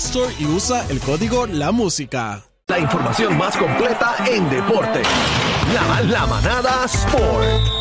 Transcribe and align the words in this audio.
Store 0.00 0.34
y 0.38 0.46
usa 0.46 0.86
el 0.88 0.98
código 0.98 1.46
La 1.46 1.72
Música. 1.72 2.42
La 2.68 2.78
información 2.78 3.36
más 3.36 3.54
completa 3.54 4.16
en 4.26 4.48
deporte. 4.48 5.02
La, 5.74 6.00
la 6.00 6.26
manada 6.26 6.86
Sport. 6.86 7.80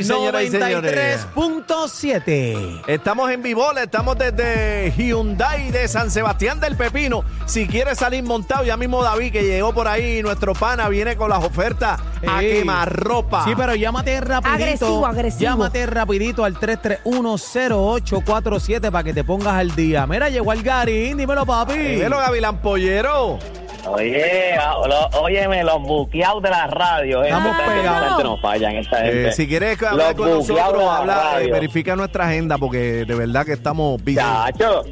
Z93, 0.00 0.04
señoras 0.04 0.42
y 0.42 0.50
señores. 0.50 1.26
93.7. 1.34 2.82
Estamos 2.86 3.30
en 3.30 3.42
Vivola, 3.42 3.82
estamos 3.82 4.16
desde 4.18 4.92
Hyundai 4.96 5.70
de 5.70 5.88
San 5.88 6.10
Sebastián 6.10 6.60
del 6.60 6.76
Pepino. 6.76 7.24
Si 7.46 7.66
quieres 7.66 7.98
salir 7.98 8.22
montado, 8.22 8.64
ya 8.64 8.76
mismo 8.76 9.02
David, 9.02 9.32
que 9.32 9.42
llegó 9.42 9.72
por 9.74 9.88
ahí, 9.88 10.22
nuestro 10.22 10.54
pana, 10.54 10.88
viene 10.88 11.16
con 11.16 11.30
las 11.30 11.42
ofertas 11.44 12.00
a 12.26 12.42
Ey. 12.42 12.58
quemar 12.58 12.92
ropa. 12.94 13.44
Sí, 13.44 13.52
pero 13.56 13.74
llámate 13.74 14.20
rapidito. 14.20 14.54
Agresivo, 14.54 15.06
agresivo. 15.06 15.42
Llámate 15.42 15.86
rapidito 15.86 16.44
al 16.44 16.58
3310847 16.58 18.90
para 18.90 19.04
que 19.04 19.12
te 19.12 19.24
pongas 19.24 19.54
al 19.54 19.74
día. 19.74 20.06
Mira, 20.06 20.28
llegó 20.28 20.50
Algarín, 20.50 21.16
dímelo, 21.16 21.46
papi. 21.46 21.78
Dímelo, 21.78 22.18
Gavilán 22.18 22.60
Pollero. 22.60 23.38
Oye, 23.86 24.54
a- 24.54 24.74
lo- 24.86 25.20
óyeme, 25.20 25.62
los 25.64 25.82
buqueados 25.82 26.42
de 26.42 26.50
la 26.50 26.66
radio. 26.66 27.22
eh. 27.22 27.26
Estamos 27.28 27.50
Esta 27.52 27.64
gente- 27.64 27.80
pegados. 27.80 28.08
gente 28.08 28.24
no 28.24 28.36
fallan, 28.38 28.76
esta 28.76 28.96
gente. 28.98 29.28
Eh, 29.28 29.32
si 29.32 29.46
quieres 29.46 29.82
hablar 29.82 30.08
Los 30.08 30.14
con 30.16 30.30
nosotros, 30.30 30.82
la 30.84 30.96
habla, 30.96 31.42
eh, 31.42 31.50
verifica 31.52 31.94
nuestra 31.96 32.26
agenda 32.26 32.56
porque 32.58 33.04
de 33.04 33.14
verdad 33.14 33.44
que 33.44 33.52
estamos. 33.52 34.00
Chacho. 34.14 34.84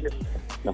No, 0.63 0.73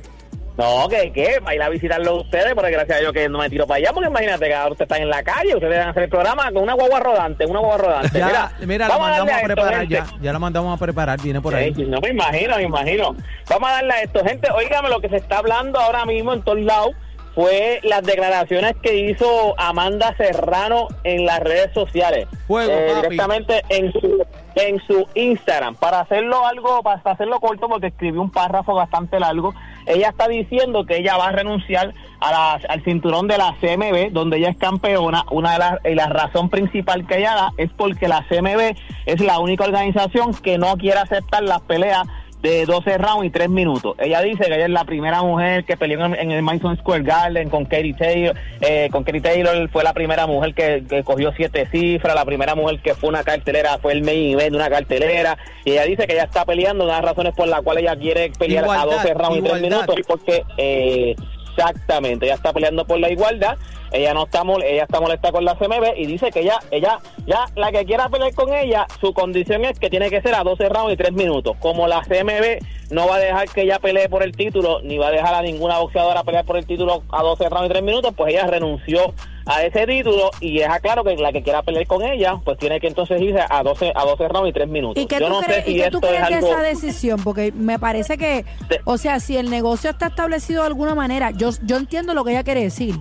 no 0.58 0.90
que 0.90 1.12
qué, 1.14 1.40
para 1.42 1.56
ir 1.56 1.62
a 1.64 1.70
visitarlo 1.70 2.18
ustedes, 2.22 2.54
porque 2.54 2.72
gracias 2.72 2.98
a 2.98 3.00
Dios 3.00 3.14
que 3.14 3.30
no 3.30 3.40
me 3.40 3.50
tiro 3.50 3.66
para 3.66 3.78
allá, 3.78 3.92
porque 3.94 4.10
imagínate 4.10 4.46
que 4.48 4.54
ahora 4.54 4.72
ustedes 4.74 4.88
están 4.92 5.02
en 5.02 5.10
la 5.10 5.24
calle, 5.24 5.54
ustedes 5.56 5.78
van 5.78 5.88
a 5.88 5.92
hacer 5.92 6.04
el 6.04 6.10
programa 6.10 6.52
con 6.52 6.64
una 6.64 6.74
guagua 6.74 7.00
rodante, 7.00 7.46
una 7.46 7.60
guagua 7.60 7.78
rodante. 7.78 8.20
Ya, 8.20 8.26
mira, 8.28 8.52
mira, 8.68 8.88
la 8.90 8.94
vamos 8.98 9.10
mandamos 9.10 9.34
a 9.34 9.46
preparar 9.46 9.80
gente. 9.80 9.96
ya. 9.96 10.06
Ya 10.22 10.34
la 10.34 10.40
mandamos 10.40 10.76
a 10.76 10.86
preparar, 10.86 11.22
viene 11.22 11.40
por 11.40 11.56
ahí. 11.56 11.72
No 11.72 12.02
me 12.02 12.10
imagino, 12.10 12.58
me 12.58 12.64
imagino. 12.64 13.16
Vamos 13.50 13.70
a 13.70 13.74
darle 13.76 13.94
a 13.94 14.02
esto, 14.02 14.26
gente. 14.26 14.52
Óigame, 14.52 14.90
lo 14.90 15.00
que 15.00 15.08
se 15.08 15.16
está 15.16 15.38
hablando 15.38 15.80
ahora 15.80 16.06
mismo 16.06 16.34
en 16.34 16.42
todos 16.42 16.60
lados 16.60 16.92
fue 17.40 17.80
las 17.84 18.04
declaraciones 18.04 18.76
que 18.84 18.96
hizo 19.10 19.54
Amanda 19.58 20.14
Serrano 20.18 20.88
en 21.06 21.26
las 21.26 21.40
redes 21.40 21.72
sociales. 21.74 22.28
Eh, 22.70 22.92
directamente 23.02 23.62
en 23.70 23.94
su, 23.94 24.26
en 24.56 24.80
su 24.86 25.08
Instagram. 25.14 25.76
Para 25.76 26.02
hacerlo 26.02 26.46
algo, 26.46 26.84
para 26.84 27.00
hacerlo 27.06 27.40
corto, 27.40 27.70
porque 27.70 27.88
escribió 27.88 28.22
un 28.22 28.30
párrafo 28.30 28.74
bastante 28.74 29.22
largo, 29.22 29.54
ella 29.86 30.10
está 30.10 30.28
diciendo 30.28 30.86
que 30.86 30.98
ella 30.98 31.16
va 31.16 31.28
a 31.28 31.32
renunciar 31.32 31.94
a 32.20 32.32
la- 32.32 32.60
al 32.68 32.84
cinturón 32.84 33.30
de 33.30 33.38
la 33.38 33.56
CMB, 33.62 34.12
donde 34.12 34.38
ella 34.38 34.50
es 34.50 34.58
campeona. 34.58 35.24
Una 35.32 35.54
de 35.54 35.60
las, 35.60 35.80
y 35.86 35.96
la 35.96 36.08
razón 36.08 36.50
principal 36.50 37.08
que 37.08 37.20
ella 37.20 37.36
da 37.36 37.52
es 37.58 37.70
porque 37.78 38.10
la 38.10 38.26
CMB 38.28 38.76
es 39.06 39.22
la 39.22 39.40
única 39.40 39.64
organización 39.64 40.34
que 40.34 40.58
no 40.58 40.76
quiere 40.76 41.00
aceptar 41.00 41.44
las 41.44 41.62
peleas 41.62 42.04
de 42.42 42.66
12 42.66 42.98
rounds 42.98 43.26
y 43.26 43.30
3 43.30 43.50
minutos. 43.50 43.96
Ella 44.00 44.22
dice 44.22 44.46
que 44.46 44.56
ella 44.56 44.66
es 44.66 44.72
la 44.72 44.86
primera 44.86 45.22
mujer 45.22 45.66
que 45.66 45.76
peleó 45.76 46.06
en, 46.06 46.16
en 46.16 46.32
el 46.32 46.42
Madison 46.42 46.78
Square 46.78 47.04
Garden 47.04 47.50
con 47.50 47.66
Katie 47.66 47.94
Taylor. 47.94 48.36
Eh, 48.62 48.90
con 48.92 49.04
Katie 49.04 49.22
Taylor 49.22 49.70
fue 49.70 49.84
la 49.84 49.94
primera 49.94 50.26
mujer 50.26 50.54
que, 50.54 50.84
que 50.90 51.04
cogió 51.04 51.34
siete 51.36 51.68
cifras, 51.70 52.16
la 52.16 52.26
primera 52.26 52.56
mujer 52.56 52.80
que 52.80 52.96
fue 52.96 53.10
una 53.10 53.24
cartelera, 53.24 53.78
fue 53.80 53.94
el 53.94 54.04
main 54.04 54.34
event 54.34 54.52
de 54.52 54.58
una 54.58 54.70
cartelera. 54.70 55.38
Y 55.66 55.72
ella 55.72 55.84
dice 55.84 56.08
que 56.08 56.14
ella 56.14 56.24
está 56.24 56.46
peleando, 56.46 56.86
una 56.86 56.96
de 56.96 57.02
las 57.02 57.10
razones 57.12 57.34
por 57.36 57.48
las 57.48 57.62
cuales 57.62 57.84
ella 57.84 57.98
quiere 57.98 58.32
pelear 58.38 58.64
Igualdad, 58.64 58.90
a 58.90 58.96
12 58.96 59.14
rounds 59.16 59.38
y 59.38 59.42
3 59.42 59.44
igualdad. 59.44 59.70
minutos, 59.70 59.96
porque 60.08 60.44
eh, 60.58 61.16
exactamente, 61.50 62.26
ella 62.26 62.36
está 62.36 62.54
peleando 62.54 62.86
por 62.86 63.00
la 63.00 63.10
igualdad. 63.12 63.58
Ella 63.92 64.14
no 64.14 64.24
está 64.26 64.44
mol- 64.44 64.64
ella 64.64 64.84
está 64.84 65.00
molesta 65.00 65.32
con 65.32 65.44
la 65.46 65.56
CMB 65.56 65.98
y 65.98 66.06
dice 66.06 66.32
que 66.32 66.42
ella 66.42 66.60
ella 66.72 67.00
ya 67.26 67.46
la 67.56 67.72
que 67.72 67.86
quiera 67.86 68.10
pelear 68.10 68.34
con 68.34 68.54
ella, 68.54 68.86
su 69.02 69.14
condición 69.14 69.66
es 69.66 69.80
que 69.80 69.90
tiene 69.90 70.10
que 70.10 70.22
ser 70.22 70.36
a 70.36 70.44
12 70.44 70.70
rounds 70.70 70.94
y 70.94 70.98
3 70.98 71.14
minutos. 71.14 71.56
Como 71.60 71.88
la 71.88 72.02
CMB 72.02 72.60
no 72.92 73.08
va 73.08 73.16
a 73.16 73.20
dejar 73.20 73.50
que 73.50 73.62
ella 73.62 73.80
pelee 73.80 74.10
por 74.10 74.24
el 74.24 74.32
título, 74.32 74.82
ni 74.82 74.98
va 74.98 75.08
a 75.08 75.12
dejar 75.12 75.34
a 75.36 75.42
ninguna 75.42 75.80
boxeadora 75.80 76.24
pelear 76.24 76.46
por 76.46 76.58
el 76.58 76.66
título 76.66 77.04
a 77.12 77.22
12 77.24 77.50
rounds 77.50 77.66
y 77.68 77.70
3 77.70 77.84
minutos, 77.84 78.14
pues 78.16 78.34
ella 78.34 78.48
renunció 78.48 79.14
a 79.46 79.64
ese 79.64 79.88
título 79.88 80.30
y 80.42 80.60
deja 80.60 80.80
claro 80.80 81.04
que 81.04 81.16
la 81.16 81.32
que 81.32 81.42
quiera 81.42 81.64
pelear 81.64 81.88
con 81.88 82.04
ella, 82.04 82.36
pues 82.44 82.58
tiene 82.60 82.80
que 82.80 82.88
entonces 82.88 83.20
irse 83.22 83.40
a 83.50 83.64
12 83.64 83.92
a 83.96 84.06
12 84.06 84.28
rounds 84.28 84.50
y 84.50 84.54
3 84.54 84.68
minutos. 84.68 85.02
¿Y 85.04 85.08
qué 85.08 85.20
Yo 85.20 85.28
tú 85.28 85.34
no 85.34 85.40
crees, 85.42 85.66
sé 85.66 85.72
si 85.72 85.72
y 85.78 85.82
qué 85.82 85.90
tú 85.90 85.98
esto 85.98 86.08
es 86.08 86.14
crees 86.14 86.30
de 86.30 86.36
algo 86.36 86.48
esa 86.52 86.62
decisión? 86.62 87.24
Porque 87.24 87.52
me 87.54 87.80
parece 87.80 88.18
que, 88.18 88.46
o 88.86 88.98
sea, 88.98 89.20
si 89.20 89.38
el 89.38 89.50
negocio 89.50 89.90
está 89.92 90.08
establecido 90.08 90.62
de 90.62 90.68
alguna 90.68 90.94
manera, 90.94 91.32
yo, 91.32 91.50
yo 91.64 91.78
entiendo 91.78 92.14
lo 92.14 92.24
que 92.24 92.32
ella 92.32 92.44
quiere 92.44 92.62
decir. 92.62 92.96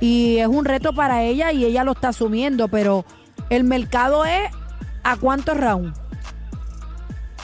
Y 0.00 0.38
es 0.38 0.46
un 0.46 0.64
reto 0.64 0.92
para 0.92 1.24
ella 1.24 1.52
y 1.52 1.64
ella 1.64 1.84
lo 1.84 1.92
está 1.92 2.08
asumiendo, 2.08 2.68
pero 2.68 3.04
el 3.50 3.64
mercado 3.64 4.24
es 4.24 4.50
a 5.02 5.16
cuántos 5.16 5.56
rounds. 5.56 5.98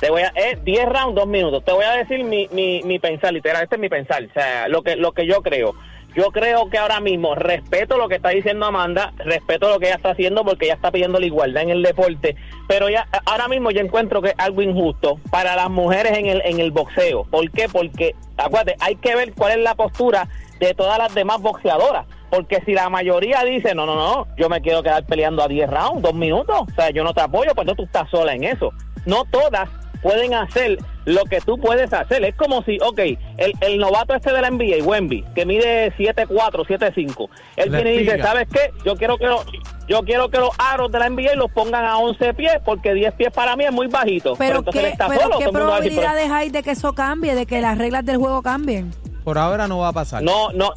Te 0.01 0.11
voy 0.11 0.23
a, 0.23 0.29
es 0.35 0.63
10 0.65 0.87
rounds, 0.87 1.15
2 1.15 1.27
minutos. 1.27 1.65
Te 1.65 1.73
voy 1.73 1.85
a 1.85 1.93
decir 1.93 2.25
mi, 2.25 2.49
mi, 2.53 2.83
mi 2.83 2.99
pensar, 2.99 3.33
literal, 3.33 3.63
este 3.63 3.77
es 3.77 3.81
mi 3.81 3.89
pensar, 3.89 4.25
o 4.25 4.33
sea, 4.33 4.69
lo 4.69 4.83
que, 4.83 4.97
lo 4.97 5.13
que 5.13 5.27
yo 5.27 5.43
creo. 5.43 5.75
Yo 6.15 6.31
creo 6.31 6.71
que 6.71 6.79
ahora 6.79 7.01
mismo 7.01 7.35
respeto 7.35 7.99
lo 7.99 8.09
que 8.09 8.17
está 8.17 8.29
diciendo 8.29 8.67
Amanda, 8.67 9.13
respeto 9.19 9.69
lo 9.69 9.81
que 9.81 9.87
ella 9.87 9.97
está 9.97 10.11
haciendo 10.11 10.45
porque 10.45 10.67
ella 10.67 10.75
está 10.75 10.93
pidiendo 10.93 11.19
la 11.19 11.27
igualdad 11.27 11.65
en 11.65 11.71
el 11.71 11.83
deporte, 11.83 12.37
pero 12.69 12.89
ya 12.89 13.09
ahora 13.27 13.49
mismo 13.49 13.73
yo 13.73 13.81
encuentro 13.81 14.23
que 14.23 14.29
es 14.29 14.35
algo 14.39 14.63
injusto 14.63 15.19
para 15.31 15.57
las 15.57 15.71
mujeres 15.71 16.17
en 16.17 16.27
el, 16.27 16.43
en 16.45 16.61
el 16.61 16.71
boxeo. 16.71 17.25
¿Por 17.25 17.51
qué? 17.51 17.69
Porque, 17.69 18.15
acuérdate, 18.37 18.77
hay 18.79 18.95
que 18.95 19.17
ver 19.17 19.33
cuál 19.33 19.59
es 19.59 19.65
la 19.65 19.75
postura 19.75 20.29
de 20.61 20.73
todas 20.75 20.99
las 20.99 21.13
demás 21.15 21.41
boxeadoras. 21.41 22.07
Porque 22.35 22.61
si 22.67 22.73
la 22.73 22.89
mayoría 22.91 23.45
dice, 23.45 23.77
no, 23.77 23.87
no, 23.87 23.95
no, 23.95 24.27
yo 24.37 24.49
me 24.49 24.61
quiero 24.61 24.83
quedar 24.83 25.05
peleando 25.07 25.41
a 25.41 25.47
10 25.47 25.71
rounds, 25.71 26.03
2 26.03 26.15
minutos, 26.15 26.63
o 26.63 26.75
sea, 26.75 26.91
yo 26.91 27.05
no 27.05 27.15
te 27.15 27.21
apoyo, 27.21 27.53
pues 27.55 27.65
no, 27.65 27.77
tú 27.77 27.85
estás 27.85 28.11
sola 28.11 28.35
en 28.35 28.43
eso. 28.43 28.73
No 29.07 29.25
todas 29.25 29.69
pueden 30.03 30.35
hacer 30.35 30.79
lo 31.05 31.25
que 31.27 31.41
tú 31.41 31.59
puedes 31.59 31.93
hacer. 31.93 32.25
Es 32.25 32.35
como 32.35 32.63
si, 32.65 32.79
ok, 32.81 32.99
el, 33.37 33.53
el 33.61 33.79
novato 33.79 34.15
este 34.15 34.33
de 34.33 34.41
la 34.43 34.51
NBA, 34.51 34.85
Wemby, 34.85 35.25
que 35.35 35.47
mide 35.47 35.93
7'4", 35.97 36.27
7'5", 36.27 37.29
él 37.57 37.71
La 37.71 37.79
viene 37.79 37.95
y 37.95 37.99
dice. 37.99 38.21
¿sabes 38.21 38.49
qué? 38.53 38.73
Yo 38.85 38.97
quiero 38.97 39.17
que 39.17 39.27
los, 39.27 39.47
yo 39.87 40.01
quiero 40.03 40.29
que 40.29 40.39
los 40.39 40.51
aros 40.59 40.91
de 40.91 40.99
la 40.99 41.09
NBA 41.09 41.37
los 41.37 41.53
pongan 41.53 41.85
a 41.85 41.99
11 41.99 42.35
pies, 42.35 42.55
porque 42.65 42.95
10 42.95 43.15
pies 43.15 43.33
para 43.33 43.55
mí 43.55 43.65
es 43.65 43.73
muy 43.73 43.87
bajito. 43.87 44.35
Pero, 44.37 44.65
¿qué, 44.65 44.89
está 44.89 45.07
pero 45.07 45.23
solo, 45.23 45.39
¿qué 45.39 45.45
a 45.45 45.47
decir, 45.47 45.53
pero- 45.53 45.67
probabilidades 45.67 46.31
hay 46.33 46.51
de 46.51 46.65
que 46.65 46.73
eso 46.73 46.95
cambie, 46.95 47.37
de 47.37 47.47
que 47.47 47.61
las 47.61 47.79
reglas 47.79 48.05
del 48.05 48.17
juego 48.17 48.43
cambien? 48.43 48.93
Por 49.23 49.39
ahora 49.39 49.69
no 49.69 49.79
va 49.79 49.89
a 49.89 49.93
pasar. 49.93 50.23
No, 50.23 50.51
no, 50.53 50.73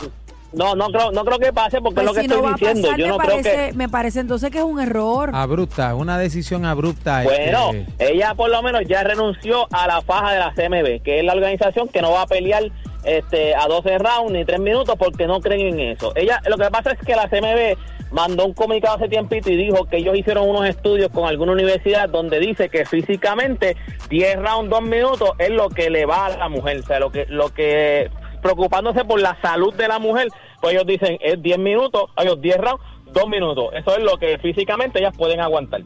no, 0.53 0.75
no 0.75 0.87
creo, 0.87 1.11
no 1.11 1.25
creo 1.25 1.39
que 1.39 1.53
pase 1.53 1.81
porque 1.81 2.01
Pues 2.01 2.07
es 2.07 2.07
lo 2.07 2.13
que 2.13 2.21
si 2.21 2.27
no 2.27 2.35
estoy 2.35 2.53
diciendo. 2.53 2.81
pasar, 2.83 2.99
yo 2.99 3.05
me, 3.05 3.11
no 3.11 3.17
creo 3.17 3.29
parece, 3.29 3.67
que 3.67 3.73
me 3.73 3.89
parece 3.89 4.19
entonces 4.19 4.51
que 4.51 4.57
es 4.59 4.63
un 4.63 4.79
error. 4.79 5.31
Abrupta, 5.33 5.95
una 5.95 6.17
decisión 6.17 6.65
abrupta. 6.65 7.23
Bueno, 7.23 7.71
este, 7.73 8.13
ella 8.13 8.33
por 8.35 8.49
lo 8.49 8.61
menos 8.61 8.83
ya 8.87 9.03
renunció 9.03 9.67
a 9.71 9.87
la 9.87 10.01
faja 10.01 10.33
de 10.33 10.39
la 10.39 10.53
CMB, 10.53 11.03
que 11.03 11.19
es 11.19 11.25
la 11.25 11.33
organización 11.33 11.87
que 11.89 12.01
no 12.01 12.11
va 12.11 12.23
a 12.23 12.27
pelear 12.27 12.63
este, 13.03 13.55
a 13.55 13.67
12 13.67 13.97
rounds 13.99 14.31
ni 14.31 14.45
3 14.45 14.59
minutos 14.59 14.95
porque 14.97 15.27
no 15.27 15.39
creen 15.41 15.79
en 15.79 15.79
eso. 15.91 16.13
Ella, 16.15 16.41
lo 16.47 16.57
que 16.57 16.69
pasa 16.71 16.91
es 16.91 16.99
que 16.99 17.15
la 17.15 17.27
CMB 17.29 17.77
mandó 18.11 18.45
un 18.45 18.53
comunicado 18.53 18.95
hace 18.95 19.09
tiempito 19.09 19.51
y 19.51 19.57
dijo 19.57 19.85
que 19.85 19.97
ellos 19.97 20.15
hicieron 20.15 20.47
unos 20.47 20.65
estudios 20.65 21.11
con 21.11 21.27
alguna 21.27 21.51
universidad 21.51 22.07
donde 22.07 22.39
dice 22.39 22.69
que 22.69 22.85
físicamente 22.85 23.75
10 24.09 24.37
rounds, 24.37 24.69
2 24.69 24.81
minutos 24.81 25.31
es 25.39 25.49
lo 25.49 25.69
que 25.69 25.89
le 25.89 26.05
va 26.05 26.27
a 26.27 26.37
la 26.37 26.49
mujer, 26.49 26.79
o 26.79 26.83
sea, 26.83 26.99
lo 26.99 27.11
que, 27.11 27.25
lo 27.27 27.49
que 27.53 28.09
preocupándose 28.41 29.03
por 29.05 29.19
la 29.19 29.37
salud 29.41 29.73
de 29.73 29.87
la 29.87 29.99
mujer, 29.99 30.27
pues 30.61 30.73
ellos 30.73 30.85
dicen 30.87 31.17
es 31.21 31.41
10 31.41 31.57
minutos, 31.59 32.03
ellos 32.17 32.39
10 32.41 32.57
rounds, 32.57 32.83
2 33.13 33.27
minutos. 33.27 33.67
Eso 33.73 33.95
es 33.97 34.03
lo 34.03 34.17
que 34.17 34.37
físicamente 34.39 34.99
ellas 34.99 35.15
pueden 35.17 35.39
aguantar. 35.39 35.81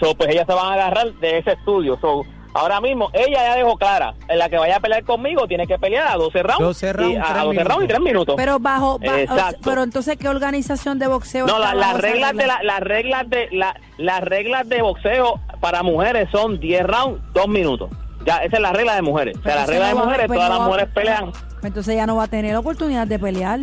So, 0.00 0.14
pues 0.14 0.30
ellas 0.30 0.46
se 0.48 0.54
van 0.54 0.66
a 0.66 0.74
agarrar 0.74 1.12
de 1.14 1.38
ese 1.38 1.52
estudio. 1.52 1.96
So, 2.00 2.22
ahora 2.54 2.80
mismo, 2.80 3.08
ella 3.12 3.44
ya 3.44 3.54
dejó 3.56 3.76
clara, 3.76 4.14
en 4.28 4.38
la 4.38 4.48
que 4.48 4.58
vaya 4.58 4.76
a 4.76 4.80
pelear 4.80 5.04
conmigo 5.04 5.46
tiene 5.46 5.66
que 5.66 5.78
pelear 5.78 6.08
a 6.08 6.16
12 6.16 6.42
rounds. 6.42 6.58
12 6.58 6.92
rounds, 6.92 7.14
y 7.14 7.16
a, 7.16 7.22
tres 7.24 7.44
12 7.44 7.44
rounds 7.44 7.54
y 7.54 7.58
minutos. 7.66 7.88
3 7.88 8.00
minutos. 8.00 8.34
Pero 8.36 8.58
bajo, 8.58 8.98
ba- 8.98 9.04
o 9.06 9.14
sea, 9.14 9.22
Exacto. 9.22 9.58
pero 9.64 9.82
entonces 9.84 10.16
qué 10.16 10.28
organización 10.28 10.98
de 10.98 11.06
boxeo 11.06 11.46
no, 11.46 11.58
la- 11.58 11.66
bajo 11.66 11.78
las 11.78 11.90
esa 11.90 11.98
reglas 12.00 12.36
de 12.36 12.46
la, 12.46 12.62
las 12.64 12.80
reglas 12.80 13.30
de 13.30 13.48
la, 13.52 13.80
las 13.98 14.20
reglas 14.22 14.68
de 14.68 14.82
boxeo 14.82 15.40
para 15.60 15.82
mujeres 15.84 16.28
son 16.32 16.58
10 16.58 16.84
rounds, 16.84 17.20
2 17.32 17.48
minutos. 17.48 17.90
Ya, 18.24 18.38
esa 18.38 18.56
es 18.56 18.62
la 18.62 18.72
regla 18.72 18.94
de 18.94 19.02
mujeres. 19.02 19.36
O 19.38 19.42
sea, 19.42 19.56
la 19.56 19.66
regla 19.66 19.90
no 19.92 19.98
de 20.00 20.04
mujeres, 20.06 20.26
todas 20.28 20.48
no 20.50 20.58
las 20.58 20.66
mujeres 20.66 20.88
pelean. 20.94 21.32
Entonces 21.62 21.94
ya 21.96 22.06
no 22.06 22.16
va 22.16 22.24
a 22.24 22.28
tener 22.28 22.54
oportunidad 22.56 23.06
de 23.06 23.18
pelear. 23.18 23.60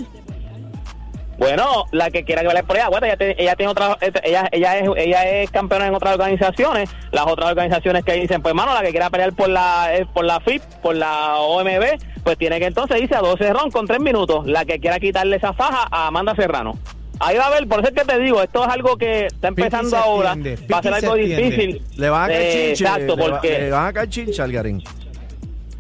Bueno, 1.38 1.86
la 1.94 2.12
que 2.12 2.26
quiera 2.26 2.42
que 2.42 2.48
vaya 2.48 2.64
por 2.64 2.76
ella, 2.76 2.90
bueno, 2.90 3.06
ella, 3.08 3.16
tiene- 3.16 3.36
ella 3.38 3.56
tiene 3.56 3.72
otra, 3.72 3.98
ella, 4.26 4.50
ella 4.52 4.78
es, 4.78 4.90
ella 4.98 5.24
es 5.30 5.50
campeona 5.52 5.88
en 5.88 5.96
otras 5.96 6.16
organizaciones, 6.16 6.90
las 7.12 7.26
otras 7.28 7.52
organizaciones 7.52 8.04
que 8.04 8.12
dicen, 8.16 8.42
pues 8.42 8.54
mano, 8.54 8.74
la 8.74 8.82
que 8.82 8.92
quiera 8.92 9.10
pelear 9.10 9.32
por 9.34 9.48
la, 9.48 9.96
eh, 9.96 10.06
por 10.14 10.26
la 10.26 10.42
FIP, 10.42 10.62
por 10.82 10.98
la 10.98 11.38
OMB, 11.38 11.98
pues 12.26 12.38
tiene 12.38 12.60
que 12.60 12.66
entonces 12.66 13.02
irse 13.02 13.16
a 13.16 13.22
12 13.22 13.54
rounds 13.54 13.74
con 13.74 13.88
3 13.88 14.02
minutos, 14.02 14.46
la 14.48 14.66
que 14.66 14.82
quiera 14.82 15.00
quitarle 15.00 15.38
esa 15.38 15.54
faja 15.54 15.88
a 15.90 16.08
Amanda 16.08 16.36
Serrano. 16.36 16.78
Ahí 17.20 17.38
va 17.38 17.48
a 17.48 17.50
ver, 17.50 17.68
por 17.68 17.80
eso 17.82 17.90
es 17.90 17.96
que 17.96 18.06
te 18.06 18.18
digo, 18.20 18.42
esto 18.42 18.64
es 18.64 18.70
algo 18.72 18.96
que 18.98 19.26
está 19.26 19.50
empezando 19.50 19.98
ahora, 19.98 20.36
va 20.72 20.78
a 20.78 20.82
ser 20.82 20.94
se 20.94 21.06
algo 21.06 21.16
difícil. 21.16 21.82
Le 21.98 22.10
van 22.10 22.24
a 22.24 22.28
caer 22.28 22.42
Eh, 22.42 22.52
chinche. 22.74 22.84
Exacto, 22.86 23.16
le, 23.16 23.24
va- 23.24 23.30
porque... 23.32 23.60
le 23.60 23.72
van 23.72 23.88
a 23.88 23.94
caer 23.94 24.10
chinche 24.10 24.42
al 24.42 24.52
Garín. 24.52 24.84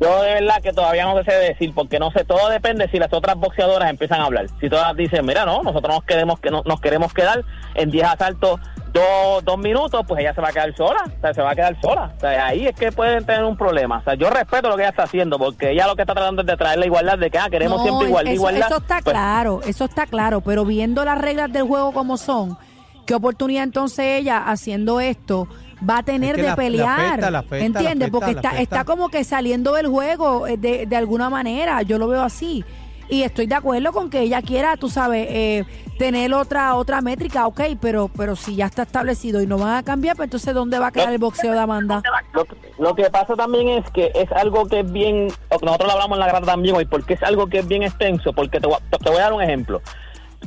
Yo 0.01 0.21
de 0.21 0.33
verdad 0.35 0.61
que 0.61 0.71
todavía 0.71 1.05
no 1.05 1.21
sé 1.23 1.33
decir, 1.33 1.71
porque 1.73 1.99
no 1.99 2.09
sé, 2.11 2.23
todo 2.23 2.49
depende 2.49 2.87
si 2.89 2.97
las 2.99 3.11
otras 3.11 3.35
boxeadoras 3.35 3.89
empiezan 3.89 4.21
a 4.21 4.25
hablar. 4.25 4.45
Si 4.61 4.69
todas 4.69 4.95
dicen, 4.95 5.25
mira, 5.25 5.45
no, 5.45 5.61
nosotros 5.61 5.93
nos 5.95 6.03
queremos, 6.05 6.39
que 6.39 6.49
no- 6.51 6.63
nos 6.65 6.79
queremos 6.79 7.13
quedar 7.13 7.43
en 7.75 7.91
10 7.91 8.05
asaltos, 8.05 8.59
dos, 8.93 9.43
dos 9.45 9.57
minutos, 9.57 10.03
pues 10.07 10.21
ella 10.21 10.33
se 10.33 10.41
va 10.41 10.49
a 10.49 10.51
quedar 10.51 10.75
sola, 10.75 11.03
o 11.17 11.21
sea, 11.21 11.33
se 11.33 11.41
va 11.41 11.51
a 11.51 11.55
quedar 11.55 11.79
sola. 11.81 12.13
O 12.17 12.19
sea, 12.19 12.45
ahí 12.47 12.67
es 12.67 12.75
que 12.75 12.91
pueden 12.91 13.25
tener 13.25 13.43
un 13.43 13.55
problema. 13.57 13.97
O 13.99 14.03
sea, 14.03 14.15
yo 14.15 14.29
respeto 14.29 14.69
lo 14.69 14.75
que 14.75 14.81
ella 14.83 14.89
está 14.89 15.03
haciendo, 15.03 15.37
porque 15.37 15.71
ella 15.71 15.87
lo 15.87 15.95
que 15.95 16.01
está 16.03 16.13
tratando 16.13 16.41
es 16.41 16.47
de 16.47 16.57
traer 16.57 16.79
la 16.79 16.85
igualdad, 16.85 17.17
de 17.17 17.29
que 17.29 17.37
ah, 17.37 17.47
queremos 17.49 17.77
No, 17.77 17.83
siempre 17.83 18.07
igualdad, 18.07 18.33
eso, 18.33 18.39
igualdad. 18.41 18.67
eso 18.67 18.77
está 18.77 18.99
Pues, 19.01 19.13
claro, 19.13 19.61
eso 19.65 19.85
está 19.85 20.05
claro, 20.05 20.41
pero 20.41 20.65
viendo 20.65 21.03
las 21.05 21.17
reglas 21.17 21.51
del 21.51 21.63
juego 21.63 21.91
como 21.93 22.17
son, 22.17 22.57
¿qué 23.05 23.15
oportunidad 23.15 23.63
entonces 23.63 24.05
ella 24.21 24.43
haciendo 24.49 24.99
esto 24.99 25.47
va 25.89 25.99
a 25.99 26.03
tener 26.03 26.31
Es 26.31 26.35
que 26.35 26.41
de 26.41 26.47
la- 26.49 26.55
pelear? 26.55 27.19
la 27.19 27.31
la 27.31 27.45
¿Entiendes? 27.51 28.09
Porque 28.09 28.33
la 28.33 28.41
está, 28.41 28.59
está 28.61 28.83
como 28.83 29.09
que 29.09 29.23
saliendo 29.23 29.73
del 29.73 29.87
juego 29.87 30.45
eh, 30.47 30.57
de, 30.57 30.85
de 30.85 30.95
alguna 30.95 31.29
manera, 31.29 31.81
yo 31.83 31.97
lo 31.97 32.07
veo 32.07 32.21
así. 32.21 32.65
Y 33.09 33.23
estoy 33.23 33.47
de 33.47 33.55
acuerdo 33.55 33.91
con 33.91 34.09
que 34.09 34.21
ella 34.21 34.41
quiera, 34.43 34.77
tú 34.77 34.87
sabes, 34.89 35.25
eh, 35.31 35.65
tener 35.97 36.31
otra 36.33 36.75
otra 36.75 37.01
métrica, 37.01 37.47
ok, 37.47 37.61
pero 37.81 38.07
pero 38.15 38.35
si 38.35 38.55
ya 38.55 38.67
está 38.67 38.83
establecido 38.83 39.41
y 39.41 39.47
no 39.47 39.57
van 39.57 39.77
a 39.77 39.83
cambiar, 39.83 40.15
pues 40.15 40.27
entonces 40.27 40.53
¿dónde 40.53 40.77
va 40.77 40.87
a 40.87 40.91
quedar 40.91 41.11
el 41.11 41.17
boxeo 41.17 41.51
de 41.53 41.59
Amanda? 41.59 42.03
Lo, 42.33 42.45
lo 42.77 42.95
que 42.95 43.09
pasa 43.09 43.35
también 43.35 43.67
es 43.69 43.89
que 43.91 44.11
es 44.13 44.31
algo 44.31 44.67
que 44.67 44.81
es 44.81 44.91
bien, 44.91 45.27
nosotros 45.49 45.87
lo 45.87 45.91
hablamos 45.93 46.17
en 46.17 46.19
la 46.19 46.27
grada 46.27 46.45
también 46.45 46.75
hoy, 46.75 46.85
porque 46.85 47.15
es 47.15 47.23
algo 47.23 47.47
que 47.47 47.59
es 47.59 47.67
bien 47.67 47.81
extenso, 47.83 48.31
porque 48.31 48.59
te, 48.59 48.67
voy 48.67 48.75
a- 48.77 48.97
te 48.97 49.09
voy 49.09 49.17
a 49.19 49.23
dar 49.23 49.33
un 49.33 49.41
ejemplo. 49.41 49.81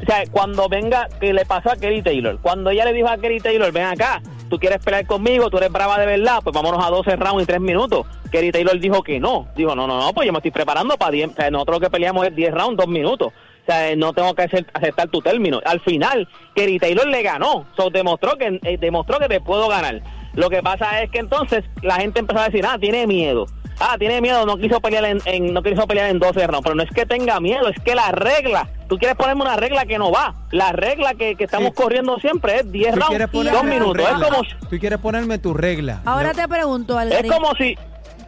O 0.00 0.04
sea, 0.06 0.22
cuando 0.30 0.68
venga, 0.68 1.08
que 1.20 1.32
le 1.34 1.44
pasó 1.44 1.70
a 1.72 1.76
Kerry 1.76 2.00
Taylor, 2.00 2.38
cuando 2.40 2.70
ella 2.70 2.84
le 2.86 2.92
dijo 2.94 3.08
a 3.08 3.18
Kerry 3.18 3.40
Taylor, 3.40 3.70
ven 3.72 3.84
acá, 3.86 4.22
tú 4.52 4.58
quieres 4.58 4.84
pelear 4.84 5.06
conmigo, 5.06 5.48
tú 5.48 5.56
eres 5.56 5.72
brava 5.72 5.98
de 5.98 6.04
verdad, 6.04 6.40
pues 6.44 6.52
vámonos 6.52 6.84
a 6.84 6.90
12 6.90 7.16
rounds 7.16 7.44
y 7.44 7.46
3 7.46 7.58
minutos. 7.58 8.06
Kerry 8.30 8.52
Taylor 8.52 8.78
dijo 8.78 9.02
que 9.02 9.18
no, 9.18 9.48
dijo, 9.56 9.74
no, 9.74 9.86
no, 9.86 9.98
no, 9.98 10.12
pues 10.12 10.26
yo 10.26 10.32
me 10.32 10.40
estoy 10.40 10.50
preparando 10.50 10.98
para 10.98 11.10
10, 11.10 11.30
o 11.30 11.32
sea, 11.32 11.50
nosotros 11.50 11.76
lo 11.76 11.80
que 11.80 11.90
peleamos 11.90 12.26
es 12.26 12.36
10 12.36 12.52
rounds, 12.52 12.76
2 12.76 12.86
minutos. 12.86 13.28
O 13.28 13.64
sea, 13.64 13.96
no 13.96 14.12
tengo 14.12 14.34
que 14.34 14.42
aceptar 14.42 15.08
tu 15.08 15.22
término. 15.22 15.62
Al 15.64 15.80
final, 15.80 16.28
Kerry 16.54 16.78
Taylor 16.78 17.06
le 17.06 17.22
ganó. 17.22 17.64
So, 17.76 17.88
demostró 17.88 18.36
que 18.36 18.60
eh, 18.62 18.76
demostró 18.78 19.18
que 19.20 19.28
te 19.28 19.40
puedo 19.40 19.68
ganar. 19.68 20.02
Lo 20.34 20.50
que 20.50 20.62
pasa 20.62 21.00
es 21.00 21.10
que 21.10 21.20
entonces 21.20 21.64
la 21.80 21.94
gente 21.94 22.20
empezó 22.20 22.40
a 22.40 22.48
decir, 22.50 22.66
ah, 22.66 22.76
tiene 22.78 23.06
miedo. 23.06 23.46
Ah, 23.82 23.96
tiene 23.98 24.20
miedo, 24.20 24.46
no 24.46 24.56
quiso 24.56 24.80
pelear 24.80 25.04
en, 25.04 25.20
en- 25.24 25.52
no 25.52 25.62
quiso 25.62 25.86
pelear 25.86 26.08
en 26.10 26.18
12 26.18 26.46
rounds. 26.46 26.62
Pero 26.62 26.74
no 26.76 26.82
es 26.82 26.90
que 26.90 27.04
tenga 27.06 27.40
miedo, 27.40 27.68
es 27.68 27.80
que 27.82 27.94
la 27.94 28.12
regla, 28.12 28.68
tú 28.88 28.96
quieres 28.98 29.16
ponerme 29.16 29.42
una 29.42 29.56
regla 29.56 29.84
que 29.86 29.98
no 29.98 30.10
va. 30.12 30.34
La 30.52 30.72
regla 30.72 31.14
que, 31.14 31.34
que 31.36 31.44
estamos 31.44 31.70
Sí. 31.70 31.82
corriendo 31.82 32.18
siempre 32.18 32.60
es 32.60 32.70
10 32.70 32.90
Tú 32.94 33.00
rounds 33.00 33.08
quieres 33.08 33.28
y 33.28 33.36
ponerme 33.36 33.58
2 33.58 33.62
tu 33.62 33.68
minutos. 33.68 34.06
Es 34.08 34.28
como, 34.28 34.68
Tú 34.70 34.78
quieres 34.78 34.98
ponerme 35.00 35.38
tu 35.38 35.54
regla. 35.54 36.00
Ahora 36.04 36.32
te 36.32 36.46
pregunto, 36.48 36.94
es 37.00 37.06
Algarín, 37.06 37.32
como 37.32 37.54
si... 37.56 37.76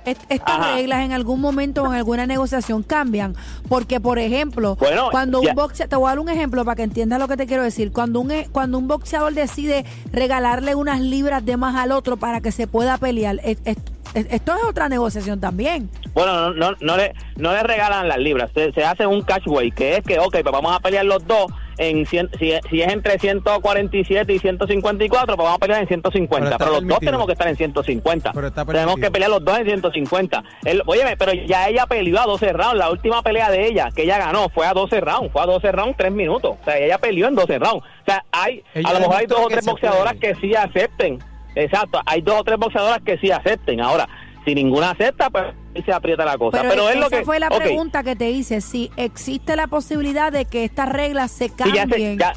Est- 0.06 0.20
Estas 0.28 0.58
Ajá. 0.58 0.74
reglas 0.74 1.00
en 1.00 1.12
algún 1.12 1.40
momento 1.40 1.82
o 1.82 1.86
en 1.86 1.94
alguna 1.94 2.26
negociación 2.26 2.82
cambian, 2.82 3.34
porque 3.70 4.00
por 4.00 4.18
ejemplo, 4.18 4.76
Bueno, 4.76 5.08
cuando 5.10 5.40
un 5.40 5.54
boxeador, 5.54 5.88
te 5.88 5.96
voy 5.96 6.08
a 6.08 6.10
dar 6.10 6.18
un 6.18 6.28
ejemplo 6.28 6.62
para 6.62 6.76
que 6.76 6.82
entiendas 6.82 7.18
lo 7.18 7.26
que 7.26 7.38
te 7.38 7.46
quiero 7.46 7.62
decir, 7.62 7.90
cuando 7.90 8.20
un 8.20 8.30
e- 8.30 8.46
cuando 8.52 8.76
un 8.76 8.86
boxeador 8.86 9.32
decide 9.32 9.86
regalarle 10.12 10.74
unas 10.74 11.00
libras 11.00 11.42
de 11.46 11.56
más 11.56 11.74
al 11.76 11.90
otro 11.90 12.18
para 12.18 12.42
que 12.42 12.52
se 12.52 12.66
pueda 12.66 12.98
pelear, 12.98 13.36
es- 13.44 13.56
es- 13.64 13.76
es- 13.78 13.93
esto 14.14 14.54
es 14.54 14.64
otra 14.64 14.88
negociación 14.88 15.40
también. 15.40 15.90
Bueno, 16.14 16.50
no, 16.50 16.70
no, 16.70 16.76
no, 16.80 16.96
le, 16.96 17.12
no 17.36 17.52
le 17.52 17.62
regalan 17.62 18.08
las 18.08 18.18
libras, 18.18 18.50
se, 18.54 18.72
se 18.72 18.84
hace 18.84 19.06
un 19.06 19.22
catchway, 19.22 19.70
que 19.72 19.96
es 19.96 20.02
que, 20.02 20.18
ok, 20.18 20.30
pues 20.42 20.52
vamos 20.52 20.74
a 20.76 20.80
pelear 20.80 21.04
los 21.04 21.26
dos, 21.26 21.46
en 21.76 22.06
cien- 22.06 22.30
si, 22.38 22.52
si 22.70 22.82
es 22.82 22.92
entre 22.92 23.18
147 23.18 24.32
y 24.32 24.38
154, 24.38 25.34
pues 25.36 25.44
vamos 25.44 25.56
a 25.56 25.58
pelear 25.58 25.80
en 25.82 25.88
150, 25.88 26.44
Pero 26.50 26.58
pero, 26.58 26.70
los 26.80 26.86
dos 26.88 26.98
tenemos 27.00 27.26
que 27.26 27.32
estar 27.32 27.48
en 27.48 27.56
150. 27.56 28.32
Pero 28.32 28.46
está 28.46 28.64
tenemos 28.64 28.94
que 28.96 29.10
pelear 29.10 29.30
los 29.30 29.44
dos 29.44 29.58
en 29.58 29.64
150. 29.66 30.44
Él, 30.64 30.82
óyeme, 30.86 31.16
pero 31.16 31.32
ya 31.32 31.68
ella 31.68 31.86
peleó 31.86 32.20
a 32.20 32.26
12 32.26 32.52
rounds, 32.52 32.76
la 32.78 32.90
última 32.90 33.22
pelea 33.22 33.50
de 33.50 33.66
ella, 33.66 33.88
que 33.94 34.02
ella 34.04 34.18
ganó, 34.18 34.48
fue 34.50 34.66
a 34.66 34.72
12 34.72 35.00
rounds, 35.00 35.32
fue 35.32 35.42
a 35.42 35.46
12 35.46 35.72
rounds, 35.72 35.96
3 35.96 36.12
minutos, 36.12 36.56
o 36.60 36.64
sea, 36.64 36.78
ella 36.78 36.98
peleó 36.98 37.26
en 37.26 37.34
12 37.34 37.58
rounds. 37.58 37.84
O 37.84 38.04
sea, 38.06 38.24
hay, 38.30 38.62
Ella 38.74 38.88
a 38.90 38.92
lo 38.94 39.00
mejor 39.00 39.16
hay 39.16 39.26
dos 39.26 39.40
o 39.40 39.48
tres 39.48 39.64
boxeadoras 39.66 40.14
puede. 40.14 40.34
que 40.34 40.40
sí 40.40 40.54
acepten. 40.54 41.18
Exacto, 41.54 42.00
hay 42.06 42.20
dos 42.22 42.40
o 42.40 42.44
tres 42.44 42.58
boxeadoras 42.58 43.00
que 43.04 43.16
sí 43.18 43.30
acepten. 43.30 43.80
Ahora, 43.80 44.08
si 44.44 44.54
ninguna 44.54 44.90
acepta, 44.90 45.30
pues 45.30 45.44
ahí 45.74 45.82
se 45.82 45.92
aprieta 45.92 46.24
la 46.24 46.36
cosa. 46.36 46.58
Pero, 46.58 46.70
Pero, 46.70 46.88
es 46.88 46.96
esa 46.96 47.04
lo 47.04 47.10
que. 47.10 47.24
fue 47.24 47.38
la 47.38 47.48
pregunta 47.50 48.02
que 48.02 48.16
te 48.16 48.30
hice, 48.30 48.60
si 48.60 48.90
existe 48.96 49.56
la 49.56 49.66
posibilidad 49.68 50.30
de 50.32 50.44
que 50.44 50.64
estas 50.64 50.88
reglas 50.88 51.30
se 51.30 51.48
ya 51.48 51.64
se- 51.64 51.72
cambien. 51.74 52.18
ya- 52.18 52.34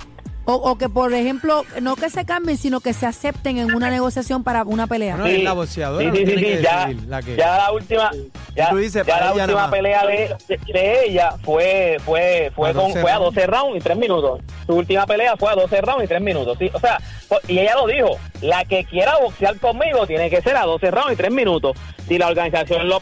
o, 0.49 0.53
o 0.53 0.77
que, 0.77 0.87
por 0.87 1.13
ejemplo, 1.13 1.65
no 1.81 1.97
que 1.97 2.09
se 2.09 2.23
cambien, 2.25 2.57
sino 2.57 2.79
que 2.79 2.93
se 2.93 3.05
acepten 3.05 3.57
en 3.57 3.75
una 3.75 3.89
negociación 3.89 4.45
para 4.45 4.63
una 4.63 4.87
pelea. 4.87 5.17
No, 5.17 5.25
es 5.25 5.43
la 5.43 5.51
boxeadora 5.51 6.09
sí, 6.09 6.09
sí, 6.11 6.17
sí, 6.19 6.25
tiene 6.25 6.41
que 6.41 6.57
sí, 6.57 6.63
ya, 6.63 6.85
decidir, 6.87 7.09
la 7.09 7.21
que- 7.21 7.35
ya 7.35 7.57
la 7.57 7.71
última, 7.73 8.11
ya, 8.57 8.69
Tú 8.69 8.77
dices, 8.77 9.06
ya 9.06 9.13
para 9.13 9.33
la 9.33 9.44
última 9.44 9.69
pelea 9.69 10.06
de, 10.06 10.36
de- 10.48 10.59
de 10.74 11.06
ella 11.06 11.31
fue 11.44 11.98
fue 12.04 12.51
fue 12.56 12.69
A 12.71 12.74
con 12.74 12.88
12 12.89 13.01
fue 13.01 13.12
a 13.12 13.15
rounds. 13.18 13.36
12 13.36 13.48
rounds 13.48 13.77
y 13.77 13.80
3 13.80 13.98
minutos. 13.98 14.42
Su 14.65 14.75
última 14.75 15.06
pelea 15.06 15.38
fue 15.38 15.51
a 15.51 15.56
12 15.56 15.81
rounds 15.81 16.04
y 16.04 16.07
3 16.07 16.21
minutos. 16.21 16.57
Sí, 16.59 16.69
o 16.74 16.80
sea, 16.80 16.98
po- 17.30 17.39
y 17.48 17.59
ella 17.59 17.75
lo 17.75 17.88
dijo, 17.88 18.18
la 18.42 18.65
que 18.65 18.83
quiera 18.86 19.18
boxear 19.19 19.57
conmigo 19.59 20.06
tiene 20.07 20.30
que 20.30 20.42
ser 20.42 20.57
a 20.57 20.63
12 20.63 20.92
rounds 20.92 21.13
y 21.13 21.15
3 21.15 21.31
minutos. 21.31 21.77
Si 22.07 22.18
la 22.18 22.27
organización 22.27 22.89
lo 22.89 23.00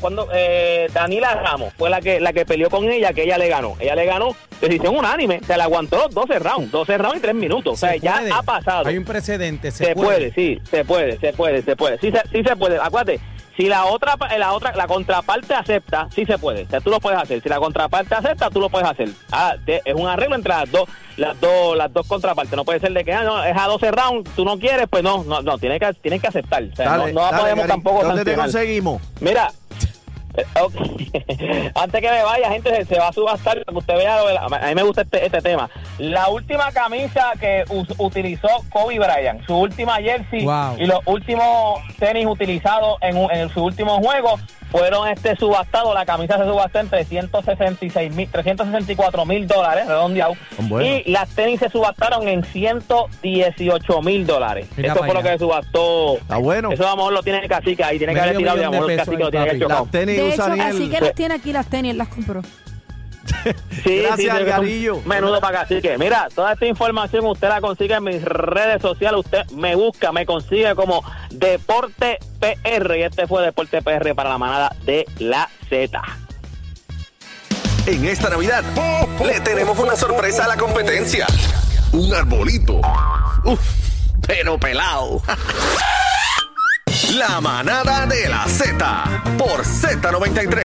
cuando 0.00 0.28
eh, 0.34 0.88
Danila 0.92 1.34
Ramos 1.34 1.72
fue 1.78 1.88
la 1.88 2.00
que 2.02 2.20
la 2.20 2.32
que 2.34 2.44
peleó 2.44 2.68
con 2.68 2.90
ella, 2.90 3.14
que 3.14 3.22
ella 3.22 3.38
le 3.38 3.48
ganó. 3.48 3.74
Ella 3.80 3.94
le 3.94 4.04
ganó 4.04 4.36
decisión 4.60 4.96
unánime, 4.96 5.40
se 5.46 5.56
le 5.56 5.62
aguantó 5.62 5.96
los 5.96 6.10
12 6.14 6.38
rounds, 6.40 6.70
12 6.72 6.98
rounds 6.98 7.18
y 7.18 7.20
3 7.20 7.34
minutos. 7.34 7.74
O 7.74 7.76
sea, 7.76 7.92
Se 7.92 8.00
ya 8.00 8.18
puede. 8.18 8.32
ha 8.32 8.42
pasado. 8.42 8.86
Hay 8.88 8.98
un 8.98 9.04
precedente, 9.04 9.70
se, 9.70 9.84
Se, 9.86 9.94
puede. 9.94 10.32
sí, 10.34 10.60
se 10.68 10.84
puede, 10.84 11.18
se 11.20 11.32
puede, 11.32 11.62
se 11.62 11.74
puede. 11.76 11.98
Sí 12.00 12.10
se, 12.10 12.20
sí 12.30 12.42
se 12.46 12.54
puede. 12.56 12.76
Acuérdate, 12.76 13.18
si 13.56 13.68
la 13.68 13.84
otra, 13.86 14.16
la 14.38 14.52
otra, 14.52 14.74
la 14.74 14.86
contraparte 14.86 15.54
acepta, 15.54 16.08
sí 16.14 16.24
se 16.26 16.38
puede. 16.38 16.64
O 16.64 16.68
sea, 16.68 16.80
tú 16.80 16.90
lo 16.90 16.98
puedes 17.00 17.20
hacer. 17.20 17.40
Si 17.42 17.48
la 17.48 17.58
contraparte 17.58 18.14
acepta, 18.14 18.50
tú 18.50 18.60
lo 18.60 18.68
puedes 18.68 18.88
hacer. 18.88 19.08
Ah, 19.30 19.54
te- 19.64 19.80
es 19.84 19.94
un 19.94 20.08
arreglo 20.08 20.34
entre 20.34 20.52
las 20.54 20.70
dos, 20.70 20.88
las 21.16 21.40
dos, 21.40 21.76
las 21.76 21.92
dos 21.92 22.06
contrapartes. 22.08 22.56
No 22.56 22.64
puede 22.64 22.80
ser 22.80 22.92
de 22.92 23.04
que 23.04 23.12
ah, 23.12 23.22
no, 23.22 23.44
es 23.44 23.56
a 23.56 23.66
12 23.66 23.90
rounds, 23.92 24.30
tú 24.34 24.44
no 24.44 24.58
quieres, 24.58 24.86
pues 24.90 25.02
no, 25.04 25.22
no, 25.24 25.40
no, 25.42 25.56
tienes 25.58 25.78
que, 25.78 25.92
tienes 25.94 26.20
que 26.20 26.26
aceptar. 26.28 26.64
O 26.64 26.74
sea, 26.74 26.90
Dale, 26.96 27.12
no, 27.12 27.20
no 27.20 27.26
dale, 27.26 27.38
podemos 27.38 27.66
Garín. 27.66 27.70
tampoco 27.82 28.02
¿Dónde 28.04 28.24
te 28.24 28.30
sancionar. 28.34 28.44
conseguimos? 28.52 29.02
Mira, 29.20 29.52
antes 31.74 32.00
que 32.00 32.10
me 32.10 32.22
vaya, 32.22 32.50
gente, 32.50 32.84
se, 32.84 32.98
va 32.98 33.08
a 33.08 33.12
subastar 33.12 33.64
para 33.64 33.72
que 33.72 33.78
usted 33.78 33.96
vea. 33.96 34.18
lo 34.20 34.28
de 34.28 34.34
la- 34.34 34.44
a 34.46 34.68
mí 34.68 34.74
me 34.74 34.82
gusta 34.82 35.02
este, 35.02 35.24
este 35.26 35.40
tema. 35.40 35.70
La 35.98 36.28
última 36.28 36.70
camisa 36.72 37.32
que 37.40 37.64
utilizó 37.98 38.48
Kobe 38.70 38.98
Bryant, 38.98 39.44
su 39.46 39.56
última 39.56 39.96
jersey 39.96 40.44
Wow. 40.44 40.76
y 40.78 40.86
los 40.86 41.00
últimos 41.06 41.80
tenis 41.98 42.26
utilizados 42.26 42.98
en, 43.00 43.16
en 43.30 43.48
su 43.50 43.62
último 43.64 43.98
juego 44.02 44.38
fueron 44.74 45.06
este 45.06 45.36
subastado. 45.36 45.94
La 45.94 46.04
camisa 46.04 46.36
se 46.36 46.44
subastó 46.44 46.80
en 46.80 46.88
366 46.88 48.12
mil, 48.12 48.28
364 48.28 49.24
mil 49.24 49.46
dólares, 49.46 49.86
redondeado. 49.86 50.34
Son 50.56 50.68
buenos. 50.68 51.02
Y 51.06 51.10
las 51.12 51.28
tenis 51.30 51.60
se 51.60 51.68
subastaron 51.68 52.26
en 52.26 52.42
118 52.42 54.02
mil 54.02 54.26
dólares. 54.26 54.66
Mira 54.76 54.92
Eso 54.92 55.04
fue 55.04 55.14
lo 55.14 55.22
que 55.22 55.28
se 55.28 55.38
subastó. 55.38 56.16
Está 56.16 56.38
bueno. 56.38 56.72
Eso 56.72 56.88
a 56.88 56.90
lo 56.90 56.96
mejor 56.96 57.12
lo 57.12 57.22
tiene 57.22 57.38
el 57.38 57.48
cacique 57.48 57.84
ahí, 57.84 57.98
tiene 57.98 58.14
que 58.14 58.20
haber 58.20 58.36
tirado 58.36 58.58
y 58.58 58.62
a 58.62 58.64
lo 58.64 58.70
mejor 58.72 58.90
el 58.90 58.96
cacique 58.96 59.22
lo 59.22 59.30
tiene 59.30 59.44
que 59.44 59.50
haber 59.50 59.62
chocado. 59.62 59.82
Las 59.84 59.90
tenis 59.92 60.16
De 60.16 60.28
hecho, 60.30 60.42
así 60.42 60.88
que 60.90 61.00
las 61.00 61.14
tiene 61.14 61.34
aquí 61.34 61.52
las 61.52 61.66
tenis, 61.66 61.94
las 61.94 62.08
compró. 62.08 62.42
Sí, 63.84 63.98
Gracias, 64.02 64.38
sí, 64.38 64.44
Garillo. 64.44 65.00
Menudo 65.04 65.40
para 65.40 65.60
cacique. 65.60 65.98
Mira, 65.98 66.28
toda 66.34 66.52
esta 66.54 66.66
información 66.66 67.26
usted 67.26 67.48
la 67.48 67.60
consigue 67.60 67.94
en 67.94 68.04
mis 68.04 68.22
redes 68.22 68.80
sociales. 68.80 69.20
Usted 69.24 69.44
me 69.50 69.74
busca, 69.74 70.12
me 70.12 70.24
consigue 70.24 70.74
como 70.74 71.02
Deporte 71.30 72.18
PR. 72.40 72.96
Y 72.96 73.02
este 73.02 73.26
fue 73.26 73.42
Deporte 73.44 73.82
PR 73.82 74.14
para 74.14 74.30
la 74.30 74.38
manada 74.38 74.74
de 74.84 75.06
la 75.18 75.48
Z. 75.68 76.00
En 77.86 78.04
esta 78.06 78.30
Navidad 78.30 78.64
le 79.24 79.40
tenemos 79.40 79.78
una 79.78 79.94
sorpresa 79.96 80.46
a 80.46 80.48
la 80.48 80.56
competencia. 80.56 81.26
Un 81.92 82.14
arbolito. 82.14 82.80
Uf, 83.44 83.60
pero 84.26 84.58
pelado. 84.58 85.22
La 87.12 87.40
manada 87.40 88.06
de 88.06 88.28
la 88.28 88.44
Z 88.46 89.04
por 89.38 89.62
Z93. 89.64 90.48